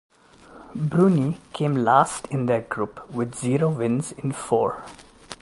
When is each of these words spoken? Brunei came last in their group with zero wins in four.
Brunei 0.73 1.37
came 1.53 1.75
last 1.83 2.25
in 2.31 2.47
their 2.47 2.61
group 2.61 3.07
with 3.11 3.35
zero 3.35 3.69
wins 3.69 4.11
in 4.13 4.31
four. 4.31 4.83